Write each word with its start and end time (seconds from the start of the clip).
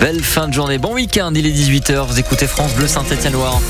Belle 0.00 0.22
fin 0.22 0.46
de 0.46 0.52
journée, 0.54 0.78
bon 0.78 0.94
week-end, 0.94 1.32
il 1.34 1.44
est 1.44 1.50
18h, 1.50 2.06
vous 2.06 2.20
écoutez 2.20 2.46
France 2.46 2.72
Bleu 2.74 2.86
Saint-Étienne-Loire. 2.86 3.60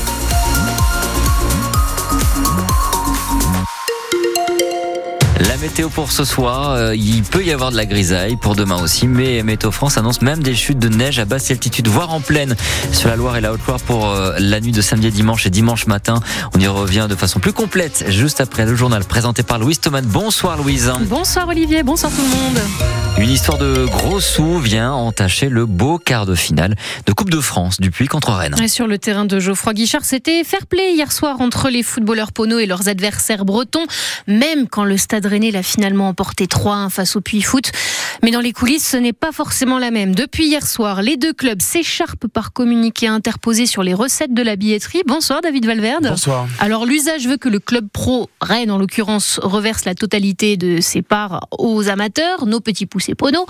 Météo 5.61 5.89
pour 5.89 6.11
ce 6.11 6.23
soir, 6.23 6.71
euh, 6.71 6.95
il 6.95 7.23
peut 7.23 7.43
y 7.43 7.51
avoir 7.51 7.71
de 7.71 7.75
la 7.75 7.85
grisaille 7.85 8.37
pour 8.37 8.55
demain 8.55 8.81
aussi, 8.81 9.07
mais 9.07 9.43
Météo 9.43 9.71
France 9.71 9.97
annonce 9.97 10.21
même 10.21 10.41
des 10.41 10.55
chutes 10.55 10.79
de 10.79 10.87
neige 10.87 11.19
à 11.19 11.25
basse 11.25 11.51
altitude, 11.51 11.87
voire 11.87 12.13
en 12.13 12.21
pleine 12.21 12.55
sur 12.93 13.09
la 13.09 13.17
Loire 13.17 13.35
et 13.35 13.41
la 13.41 13.51
Haute-Loire 13.51 13.79
pour 13.81 14.09
euh, 14.09 14.35
la 14.39 14.61
nuit 14.61 14.71
de 14.71 14.81
samedi 14.81 15.07
à 15.07 15.11
dimanche 15.11 15.45
et 15.45 15.49
dimanche 15.49 15.87
matin. 15.87 16.21
On 16.55 16.59
y 16.59 16.67
revient 16.67 17.07
de 17.09 17.15
façon 17.15 17.39
plus 17.39 17.51
complète 17.51 18.05
juste 18.07 18.39
après 18.39 18.65
le 18.65 18.75
journal 18.75 19.03
présenté 19.03 19.43
par 19.43 19.59
Louise 19.59 19.81
Thomas. 19.81 20.01
Bonsoir 20.01 20.57
Louise. 20.57 20.91
Bonsoir 21.01 21.47
Olivier, 21.49 21.83
bonsoir 21.83 22.11
tout 22.11 22.21
le 22.21 22.29
monde. 22.29 22.59
Une 23.17 23.29
histoire 23.29 23.57
de 23.57 23.85
gros 23.85 24.21
sous 24.21 24.59
vient 24.59 24.93
entacher 24.93 25.49
le 25.49 25.65
beau 25.65 25.97
quart 25.97 26.25
de 26.25 26.35
finale 26.35 26.75
de 27.05 27.11
Coupe 27.11 27.29
de 27.29 27.41
France 27.41 27.81
du 27.81 27.91
Puy 27.91 28.07
contre 28.07 28.31
Rennes. 28.31 28.55
Et 28.63 28.69
sur 28.69 28.87
le 28.87 28.97
terrain 28.97 29.25
de 29.25 29.39
Geoffroy 29.39 29.73
Guichard, 29.73 30.05
c'était 30.05 30.45
fair 30.45 30.65
play 30.67 30.93
hier 30.93 31.11
soir 31.11 31.41
entre 31.41 31.69
les 31.69 31.83
footballeurs 31.83 32.31
Pono 32.31 32.59
et 32.59 32.65
leurs 32.65 32.87
adversaires 32.87 33.43
bretons, 33.43 33.85
même 34.27 34.69
quand 34.69 34.85
le 34.85 34.95
stade 34.95 35.25
René 35.49 35.51
l'a 35.51 35.63
finalement 35.63 36.09
emporté 36.09 36.45
3-1 36.45 36.89
face 36.89 37.15
au 37.15 37.21
Puy 37.21 37.41
Foot. 37.41 37.71
Mais 38.21 38.31
dans 38.31 38.41
les 38.41 38.51
coulisses, 38.51 38.85
ce 38.85 38.97
n'est 38.97 39.13
pas 39.13 39.31
forcément 39.31 39.79
la 39.79 39.91
même. 39.91 40.13
Depuis 40.13 40.47
hier 40.47 40.67
soir, 40.67 41.01
les 41.01 41.15
deux 41.15 41.31
clubs 41.31 41.61
s'écharpent 41.61 42.27
par 42.27 42.51
communiqué 42.51 43.07
interposé 43.07 43.65
sur 43.65 43.81
les 43.81 43.93
recettes 43.93 44.33
de 44.33 44.41
la 44.41 44.55
billetterie. 44.55 45.01
Bonsoir 45.07 45.41
David 45.41 45.65
Valverde. 45.65 46.09
Bonsoir. 46.09 46.47
Alors 46.59 46.85
l'usage 46.85 47.27
veut 47.27 47.37
que 47.37 47.47
le 47.47 47.59
club 47.59 47.87
pro, 47.91 48.29
Rennes 48.41 48.71
en 48.71 48.77
l'occurrence, 48.77 49.39
reverse 49.41 49.85
la 49.85 49.95
totalité 49.95 50.57
de 50.57 50.81
ses 50.81 51.01
parts 51.01 51.47
aux 51.57 51.87
amateurs, 51.87 52.45
nos 52.45 52.59
petits 52.59 52.85
poussés 52.85 53.15
Pono. 53.15 53.45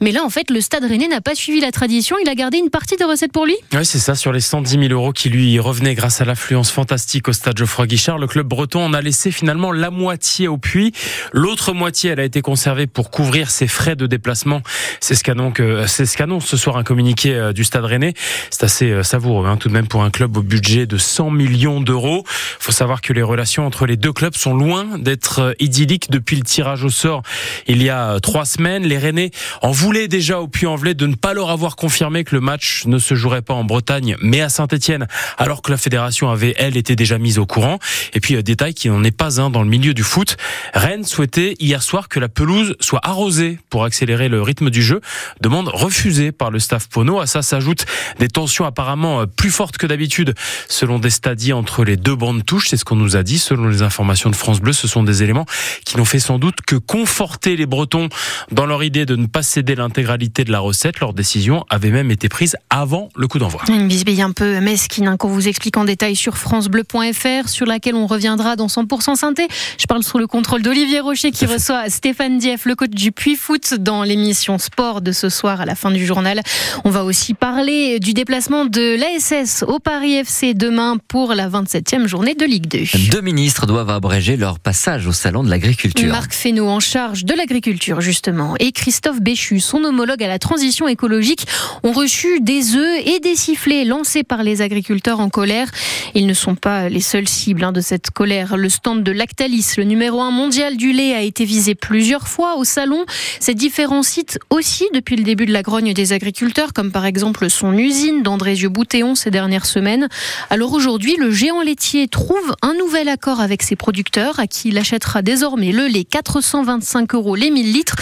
Mais 0.00 0.10
là, 0.10 0.24
en 0.24 0.30
fait, 0.30 0.50
le 0.50 0.60
stade 0.60 0.84
Rennais 0.84 1.08
n'a 1.08 1.20
pas 1.20 1.34
suivi 1.34 1.60
la 1.60 1.70
tradition. 1.70 2.16
Il 2.22 2.28
a 2.28 2.34
gardé 2.34 2.58
une 2.58 2.70
partie 2.70 2.96
des 2.96 3.04
recettes 3.04 3.32
pour 3.32 3.44
lui? 3.44 3.56
Oui, 3.74 3.84
c'est 3.84 3.98
ça. 3.98 4.14
Sur 4.14 4.32
les 4.32 4.40
110 4.40 4.70
000 4.70 4.84
euros 4.92 5.12
qui 5.12 5.28
lui 5.28 5.58
revenaient 5.58 5.94
grâce 5.94 6.20
à 6.20 6.24
l'affluence 6.24 6.70
fantastique 6.70 7.28
au 7.28 7.32
stade 7.32 7.58
Geoffroy 7.58 7.86
Guichard, 7.86 8.18
le 8.18 8.26
club 8.26 8.46
breton 8.46 8.84
en 8.84 8.94
a 8.94 9.02
laissé 9.02 9.30
finalement 9.30 9.70
la 9.70 9.90
moitié 9.90 10.48
au 10.48 10.56
puits. 10.56 10.92
L'autre 11.32 11.72
moitié, 11.72 12.10
elle 12.10 12.20
a 12.20 12.24
été 12.24 12.40
conservée 12.40 12.86
pour 12.86 13.10
couvrir 13.10 13.50
ses 13.50 13.66
frais 13.66 13.96
de 13.96 14.06
déplacement. 14.14 14.62
C'est 15.00 15.14
ce 15.14 15.24
qu'annonce 15.24 15.54
ce 15.86 16.16
qu'annonce 16.16 16.46
ce 16.46 16.56
soir 16.56 16.76
un 16.76 16.84
communiqué 16.84 17.34
euh, 17.34 17.52
du 17.52 17.64
Stade 17.64 17.84
Rennais. 17.84 18.14
C'est 18.50 18.64
assez 18.64 18.90
euh, 18.90 19.02
savoureux, 19.02 19.46
hein, 19.46 19.56
tout 19.56 19.68
de 19.68 19.74
même 19.74 19.88
pour 19.88 20.04
un 20.04 20.10
club 20.10 20.36
au 20.36 20.42
budget 20.42 20.86
de 20.86 20.96
100 20.96 21.30
millions 21.30 21.80
d'euros. 21.80 22.24
Faut 22.60 22.72
savoir 22.72 23.00
que 23.00 23.12
les 23.12 23.22
relations 23.22 23.66
entre 23.66 23.86
les 23.86 23.96
deux 23.96 24.12
clubs 24.12 24.34
sont 24.34 24.54
loin 24.54 24.98
d'être 24.98 25.40
euh, 25.40 25.52
idylliques 25.58 26.10
depuis 26.10 26.36
le 26.36 26.42
tirage 26.42 26.84
au 26.84 26.90
sort 26.90 27.22
il 27.66 27.82
y 27.82 27.90
a 27.90 28.20
trois 28.20 28.44
semaines. 28.44 28.84
Les 28.84 28.98
Rennais 28.98 29.30
en 29.62 29.72
voulaient 29.72 30.08
déjà 30.08 30.40
au 30.40 30.46
Puy-en-Velay 30.46 30.94
de 30.94 31.06
ne 31.06 31.14
pas 31.14 31.34
leur 31.34 31.50
avoir 31.50 31.76
confirmé 31.76 32.22
que 32.24 32.34
le 32.34 32.40
match 32.40 32.84
ne 32.86 32.98
se 32.98 33.14
jouerait 33.14 33.42
pas 33.42 33.54
en 33.54 33.64
Bretagne, 33.64 34.16
mais 34.20 34.40
à 34.40 34.48
Saint-Etienne, 34.48 35.06
alors 35.38 35.62
que 35.62 35.70
la 35.70 35.76
fédération 35.76 36.30
avait 36.30 36.54
elle 36.56 36.76
été 36.76 36.94
déjà 36.94 37.18
mise 37.18 37.38
au 37.38 37.46
courant. 37.46 37.78
Et 38.12 38.20
puis 38.20 38.40
détail 38.42 38.74
qui 38.74 38.88
n'en 38.88 39.02
est 39.02 39.16
pas 39.16 39.40
un 39.40 39.50
dans 39.50 39.62
le 39.62 39.68
milieu 39.68 39.94
du 39.94 40.02
foot. 40.02 40.36
Rennes 40.74 41.04
souhaitait 41.04 41.54
hier 41.58 41.82
soir 41.82 42.08
que 42.08 42.20
la 42.20 42.28
pelouse 42.28 42.76
soit 42.80 43.00
arrosée 43.02 43.58
pour 43.70 43.84
accélérer 43.84 44.03
le 44.06 44.42
rythme 44.42 44.70
du 44.70 44.82
jeu. 44.82 45.00
Demande 45.40 45.68
refusée 45.68 46.32
par 46.32 46.50
le 46.50 46.58
staff 46.58 46.88
Pono. 46.88 47.20
À 47.20 47.26
ça 47.26 47.42
s'ajoutent 47.42 47.86
des 48.18 48.28
tensions 48.28 48.64
apparemment 48.64 49.22
euh, 49.22 49.26
plus 49.26 49.50
fortes 49.50 49.76
que 49.76 49.86
d'habitude 49.86 50.34
selon 50.68 50.98
des 50.98 51.10
stadiers 51.10 51.52
entre 51.52 51.84
les 51.84 51.96
deux 51.96 52.14
bandes 52.14 52.44
touches. 52.44 52.68
C'est 52.68 52.76
ce 52.76 52.84
qu'on 52.84 52.96
nous 52.96 53.16
a 53.16 53.22
dit. 53.22 53.38
Selon 53.38 53.66
les 53.68 53.82
informations 53.82 54.30
de 54.30 54.36
France 54.36 54.60
Bleu, 54.60 54.72
ce 54.72 54.88
sont 54.88 55.02
des 55.02 55.22
éléments 55.22 55.46
qui 55.84 55.96
n'ont 55.96 56.04
fait 56.04 56.18
sans 56.18 56.38
doute 56.38 56.56
que 56.66 56.76
conforter 56.76 57.56
les 57.56 57.66
Bretons 57.66 58.08
dans 58.50 58.66
leur 58.66 58.82
idée 58.84 59.06
de 59.06 59.16
ne 59.16 59.26
pas 59.26 59.42
céder 59.42 59.74
l'intégralité 59.74 60.44
de 60.44 60.52
la 60.52 60.60
recette. 60.60 61.00
Leur 61.00 61.14
décision 61.14 61.64
avait 61.70 61.90
même 61.90 62.10
été 62.10 62.28
prise 62.28 62.56
avant 62.70 63.08
le 63.16 63.26
coup 63.26 63.38
d'envoi. 63.38 63.62
Une 63.68 63.88
bisbille 63.88 64.22
un 64.22 64.32
peu 64.32 64.60
mesquine 64.60 65.08
hein, 65.08 65.16
qu'on 65.16 65.28
vous 65.28 65.48
explique 65.48 65.76
en 65.76 65.84
détail 65.84 66.16
sur 66.16 66.36
francebleu.fr 66.36 67.48
sur 67.48 67.66
laquelle 67.66 67.94
on 67.94 68.06
reviendra 68.06 68.56
dans 68.56 68.66
100% 68.66 69.16
synthé. 69.16 69.48
Je 69.78 69.86
parle 69.86 70.02
sous 70.02 70.18
le 70.18 70.26
contrôle 70.26 70.62
d'Olivier 70.62 71.00
Rocher 71.00 71.30
qui 71.30 71.46
reçoit 71.46 71.88
Stéphane 71.88 72.38
Dieff, 72.38 72.64
le 72.66 72.74
coach 72.74 72.90
du 72.90 73.12
Puy 73.12 73.36
Foot 73.36 73.74
dans 73.74 73.93
l'émission 74.02 74.58
Sport 74.58 75.00
de 75.00 75.12
ce 75.12 75.28
soir 75.28 75.60
à 75.60 75.64
la 75.64 75.74
fin 75.74 75.90
du 75.90 76.04
journal. 76.04 76.40
On 76.84 76.90
va 76.90 77.04
aussi 77.04 77.34
parler 77.34 78.00
du 78.00 78.12
déplacement 78.12 78.64
de 78.64 78.96
l'ASS 78.96 79.62
au 79.66 79.78
Paris 79.78 80.14
FC 80.14 80.54
demain 80.54 80.96
pour 81.08 81.34
la 81.34 81.48
27e 81.48 82.06
journée 82.06 82.34
de 82.34 82.44
Ligue 82.44 82.66
2. 82.66 83.10
Deux 83.10 83.20
ministres 83.20 83.66
doivent 83.66 83.90
abréger 83.90 84.36
leur 84.36 84.58
passage 84.58 85.06
au 85.06 85.12
salon 85.12 85.44
de 85.44 85.50
l'agriculture. 85.50 86.08
Marc 86.08 86.32
Fesneau 86.32 86.68
en 86.68 86.80
charge 86.80 87.24
de 87.24 87.34
l'agriculture 87.34 88.00
justement 88.00 88.56
et 88.58 88.72
Christophe 88.72 89.20
Béchu, 89.20 89.60
son 89.60 89.84
homologue 89.84 90.22
à 90.22 90.28
la 90.28 90.38
transition 90.38 90.88
écologique, 90.88 91.46
ont 91.82 91.92
reçu 91.92 92.40
des 92.40 92.74
œufs 92.74 93.00
et 93.06 93.20
des 93.20 93.36
sifflets 93.36 93.84
lancés 93.84 94.24
par 94.24 94.42
les 94.42 94.62
agriculteurs 94.62 95.20
en 95.20 95.28
colère. 95.28 95.68
Ils 96.14 96.26
ne 96.26 96.34
sont 96.34 96.54
pas 96.54 96.88
les 96.88 97.00
seules 97.00 97.28
cibles 97.28 97.64
hein, 97.64 97.72
de 97.72 97.80
cette 97.80 98.10
colère. 98.10 98.56
Le 98.56 98.68
stand 98.68 99.02
de 99.02 99.12
Lactalis, 99.12 99.74
le 99.76 99.84
numéro 99.84 100.20
un 100.20 100.30
mondial 100.30 100.76
du 100.76 100.92
lait, 100.92 101.14
a 101.14 101.20
été 101.20 101.44
visé 101.44 101.74
plusieurs 101.74 102.26
fois 102.28 102.56
au 102.56 102.64
salon. 102.64 103.04
Ces 103.40 103.54
différents 103.54 103.83
sites 104.02 104.38
aussi 104.50 104.84
depuis 104.94 105.16
le 105.16 105.22
début 105.22 105.46
de 105.46 105.52
la 105.52 105.62
grogne 105.62 105.92
des 105.92 106.12
agriculteurs, 106.12 106.72
comme 106.72 106.90
par 106.90 107.04
exemple 107.04 107.50
son 107.50 107.76
usine 107.76 108.22
d'Andrézieux-Boutéon 108.22 109.14
ces 109.14 109.30
dernières 109.30 109.66
semaines. 109.66 110.08
Alors 110.50 110.72
aujourd'hui, 110.72 111.16
le 111.18 111.30
géant 111.30 111.60
laitier 111.60 112.08
trouve 112.08 112.54
un 112.62 112.74
nouvel 112.74 113.08
accord 113.08 113.40
avec 113.40 113.62
ses 113.62 113.76
producteurs 113.76 114.40
à 114.40 114.46
qui 114.46 114.68
il 114.68 114.78
achètera 114.78 115.22
désormais 115.22 115.72
le 115.72 115.86
lait 115.86 116.04
425 116.04 117.14
euros 117.14 117.34
les 117.34 117.50
1000 117.50 117.72
litres. 117.72 117.96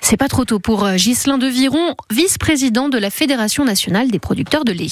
C'est 0.00 0.16
pas 0.16 0.28
trop 0.28 0.44
tôt 0.44 0.60
pour 0.60 0.88
Ghislain 0.90 1.38
Deviron, 1.38 1.94
vice-président 2.10 2.88
de 2.88 2.98
la 2.98 3.10
Fédération 3.10 3.64
nationale 3.64 4.10
des 4.10 4.18
producteurs 4.18 4.64
de 4.64 4.72
lait. 4.72 4.86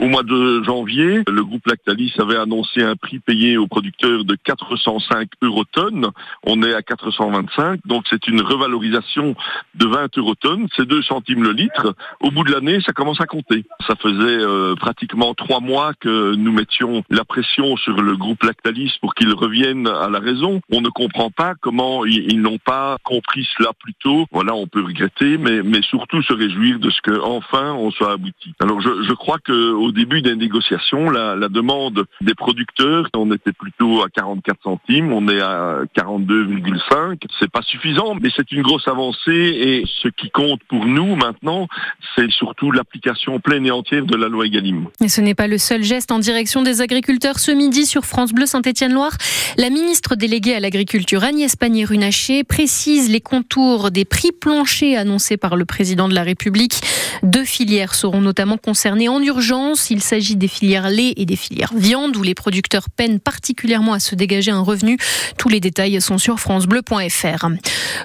Au 0.00 0.06
mois 0.06 0.22
de 0.22 0.62
janvier, 0.62 1.24
le 1.30 1.44
groupe 1.44 1.66
Lactalis 1.66 2.14
avait 2.18 2.38
annoncé 2.38 2.82
un 2.82 2.96
prix 2.96 3.18
payé 3.18 3.58
aux 3.58 3.66
producteurs 3.66 4.24
de 4.24 4.34
405 4.34 5.28
eurotonnes. 5.42 6.06
On 6.42 6.62
est 6.62 6.72
à 6.72 6.80
425, 6.80 7.80
donc 7.84 8.04
c'est 8.08 8.26
une 8.26 8.40
revalorisation 8.40 9.34
de 9.74 9.86
20 9.86 10.16
eurotonnes. 10.16 10.68
C'est 10.74 10.88
2 10.88 11.02
centimes 11.02 11.42
le 11.42 11.52
litre. 11.52 11.94
Au 12.20 12.30
bout 12.30 12.44
de 12.44 12.50
l'année, 12.50 12.80
ça 12.80 12.92
commence 12.92 13.20
à 13.20 13.26
compter. 13.26 13.66
Ça 13.86 13.94
faisait 13.94 14.42
euh, 14.42 14.74
pratiquement 14.74 15.34
trois 15.34 15.60
mois 15.60 15.92
que 16.00 16.34
nous 16.34 16.52
mettions 16.52 17.02
la 17.10 17.26
pression 17.26 17.76
sur 17.76 18.00
le 18.00 18.16
groupe 18.16 18.42
Lactalis 18.42 18.94
pour 19.02 19.14
qu'il 19.14 19.34
revienne 19.34 19.86
à 19.86 20.08
la 20.08 20.18
raison. 20.18 20.62
On 20.72 20.80
ne 20.80 20.88
comprend 20.88 21.30
pas 21.30 21.56
comment 21.60 22.06
ils, 22.06 22.40
n'ont 22.40 22.56
pas 22.56 22.96
compris 23.04 23.46
cela 23.58 23.72
plus 23.78 23.92
tôt. 24.02 24.24
Voilà, 24.32 24.54
on 24.54 24.66
peut 24.66 24.82
regretter, 24.82 25.36
mais, 25.36 25.60
surtout 25.82 26.22
se 26.22 26.32
réjouir 26.32 26.78
de 26.78 26.88
ce 26.88 27.02
que 27.02 27.20
enfin 27.20 27.72
on 27.72 27.90
soit 27.90 28.12
abouti. 28.12 28.54
Alors 28.60 28.80
je 28.80 29.12
crois 29.12 29.38
que 29.38 29.89
au 29.90 29.92
début 29.92 30.22
des 30.22 30.36
négociations, 30.36 31.10
la, 31.10 31.48
demande 31.48 32.04
des 32.20 32.34
producteurs, 32.34 33.08
on 33.16 33.32
était 33.32 33.52
plutôt 33.52 34.02
à 34.02 34.08
44 34.08 34.62
centimes, 34.62 35.12
on 35.12 35.28
est 35.28 35.40
à 35.40 35.80
42,5. 35.96 37.16
C'est 37.40 37.50
pas 37.50 37.62
suffisant, 37.62 38.14
mais 38.20 38.28
c'est 38.36 38.52
une 38.52 38.62
grosse 38.62 38.86
avancée 38.86 39.32
et 39.32 39.84
ce 40.00 40.06
qui 40.06 40.30
compte 40.30 40.60
pour 40.68 40.86
nous 40.86 41.16
maintenant, 41.16 41.66
c'est 42.14 42.30
surtout 42.30 42.70
l'application 42.70 43.40
pleine 43.40 43.66
et 43.66 43.72
entière 43.72 44.04
de 44.06 44.16
la 44.16 44.28
loi 44.28 44.46
Egalim. 44.46 44.86
Et 45.02 45.08
ce 45.08 45.20
n'est 45.20 45.34
pas 45.34 45.48
le 45.48 45.58
seul 45.58 45.82
geste 45.82 46.12
en 46.12 46.20
direction 46.20 46.62
des 46.62 46.82
agriculteurs 46.82 47.40
ce 47.40 47.50
midi 47.50 47.84
sur 47.84 48.04
France 48.04 48.32
Bleu 48.32 48.46
Saint-Étienne-Loire. 48.46 49.16
La 49.58 49.70
ministre 49.70 50.14
déléguée 50.14 50.54
à 50.54 50.60
l'agriculture 50.60 51.24
Agnès 51.24 51.56
Pannier-Runacher 51.56 52.44
précise 52.44 53.10
les 53.10 53.20
contours 53.20 53.90
des 53.90 54.04
prix 54.04 54.30
planchers 54.30 55.00
annoncés 55.00 55.36
par 55.36 55.56
le 55.56 55.64
président 55.64 56.08
de 56.08 56.14
la 56.14 56.22
République. 56.22 56.80
Deux 57.24 57.44
filières 57.44 57.94
seront 57.94 58.20
notamment 58.20 58.56
concernées 58.56 59.08
en 59.08 59.20
urgence 59.20 59.79
il 59.88 60.02
s'agit 60.02 60.36
des 60.36 60.48
filières 60.48 60.90
lait 60.90 61.14
et 61.16 61.24
des 61.24 61.36
filières 61.36 61.72
viande 61.74 62.16
où 62.16 62.22
les 62.22 62.34
producteurs 62.34 62.90
peinent 62.90 63.20
particulièrement 63.20 63.92
à 63.92 64.00
se 64.00 64.14
dégager 64.14 64.50
un 64.50 64.60
revenu. 64.60 64.98
Tous 65.38 65.48
les 65.48 65.60
détails 65.60 66.00
sont 66.00 66.18
sur 66.18 66.40
francebleu.fr. 66.40 67.48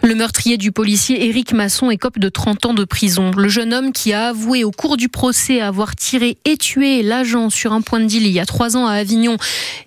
Le 0.04 0.16
meurtrier 0.16 0.58
du 0.58 0.72
policier 0.72 1.26
Éric 1.26 1.54
Masson 1.54 1.90
écope 1.90 2.20
de 2.20 2.30
30 2.30 2.68
ans 2.68 2.74
de 2.74 2.86
prison. 2.86 3.32
Le 3.32 3.50
jeune 3.50 3.74
homme 3.74 3.92
qui 3.92 4.14
a 4.14 4.28
avoué 4.28 4.64
au 4.64 4.72
cours 4.72 4.98
du 4.98 5.10
procès 5.10 5.62
avoir 5.62 5.96
tiré 5.96 6.38
et 6.46 6.58
tué 6.58 7.04
l'agent 7.04 7.50
sur 7.50 7.74
un 7.74 7.82
point 7.82 8.00
de 8.00 8.06
deal 8.06 8.26
il 8.26 8.32
y 8.32 8.40
a 8.40 8.46
trois 8.46 8.78
ans 8.78 8.88
à 8.88 8.94
Avignon 8.94 9.38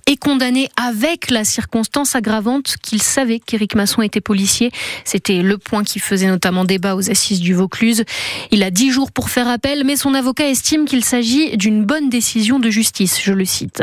est 0.07 0.17
condamné 0.17 0.69
avec 0.77 1.31
la 1.31 1.45
circonstance 1.45 2.15
aggravante 2.15 2.77
qu'il 2.83 3.03
savait 3.03 3.41
qu'Éric 3.41 3.75
Masson 3.75 4.03
était 4.03 4.21
policier. 4.21 4.71
C'était 5.05 5.43
le 5.43 5.59
point 5.59 5.85
qui 5.85 5.99
faisait 5.99 6.27
notamment 6.27 6.65
débat 6.65 6.97
aux 6.97 7.11
assises 7.11 7.41
du 7.41 7.55
Vaucluse. 7.55 8.05
Il 8.51 8.63
a 8.63 8.71
dix 8.71 8.91
jours 8.91 9.13
pour 9.13 9.29
faire 9.31 9.49
appel, 9.49 9.85
mais 9.85 9.97
son 9.97 10.15
avocat 10.15 10.49
estime 10.49 10.87
qu'il 10.87 11.05
s'agit 11.05 11.57
d'une 11.57 11.68
d'une 11.69 11.85
bonne 11.85 12.09
décision 12.09 12.59
de 12.59 12.71
justice, 12.71 13.21
je 13.23 13.35
le 13.35 13.45
cite. 13.45 13.83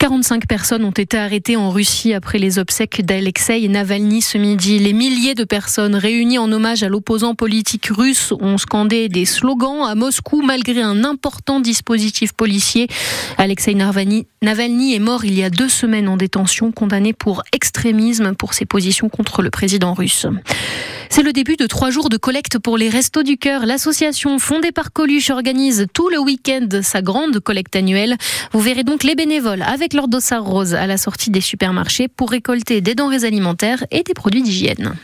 45 0.00 0.48
personnes 0.48 0.84
ont 0.84 0.90
été 0.90 1.16
arrêtées 1.16 1.54
en 1.54 1.70
Russie 1.70 2.12
après 2.12 2.40
les 2.40 2.58
obsèques 2.58 3.06
d'Alexei 3.06 3.68
Navalny 3.68 4.20
ce 4.20 4.36
midi. 4.36 4.80
Les 4.80 4.92
milliers 4.92 5.36
de 5.36 5.44
personnes 5.44 5.94
réunies 5.94 6.38
en 6.38 6.50
hommage 6.50 6.82
à 6.82 6.88
l'opposant 6.88 7.36
politique 7.36 7.86
russe 7.86 8.32
ont 8.40 8.58
scandé 8.58 9.08
des 9.08 9.26
slogans 9.26 9.84
à 9.86 9.94
Moscou 9.94 10.42
malgré 10.42 10.82
un 10.82 11.04
important 11.04 11.60
dispositif 11.60 12.32
policier. 12.32 12.88
Alexei 13.38 13.76
Navalny, 13.76 14.26
Navalny 14.42 14.94
est 14.94 14.98
mort 14.98 15.24
il 15.24 15.34
y 15.34 15.44
a 15.44 15.50
deux 15.50 15.68
semaines 15.68 16.08
en 16.08 16.16
détention, 16.16 16.72
condamné 16.72 17.12
pour 17.12 17.44
extrémisme 17.52 18.34
pour 18.34 18.54
ses 18.54 18.64
positions 18.64 19.08
contre 19.08 19.40
le 19.40 19.50
président 19.50 19.94
russe. 19.94 20.26
C'est 21.10 21.22
le 21.22 21.32
début 21.32 21.54
de 21.54 21.68
trois 21.68 21.90
jours 21.90 22.08
de 22.08 22.16
collecte 22.16 22.58
pour 22.58 22.76
les 22.76 22.88
Restos 22.88 23.22
du 23.22 23.36
Cœur. 23.36 23.66
L'association 23.66 24.40
fondée 24.40 24.72
par 24.72 24.92
Coluche 24.92 25.30
organise 25.30 25.86
tout 25.94 26.08
le 26.08 26.18
week-end 26.18 26.66
sa 26.82 27.02
grande 27.04 27.38
collecte 27.38 27.76
annuelle. 27.76 28.16
Vous 28.52 28.60
verrez 28.60 28.82
donc 28.82 29.04
les 29.04 29.14
bénévoles 29.14 29.62
avec 29.62 29.92
leur 29.92 30.08
dossard 30.08 30.44
rose 30.44 30.74
à 30.74 30.86
la 30.86 30.96
sortie 30.96 31.30
des 31.30 31.40
supermarchés 31.40 32.08
pour 32.08 32.30
récolter 32.30 32.80
des 32.80 32.96
denrées 32.96 33.24
alimentaires 33.24 33.84
et 33.92 34.02
des 34.02 34.14
produits 34.14 34.42
d'hygiène. 34.42 34.96